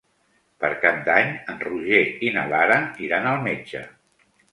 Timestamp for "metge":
3.45-3.83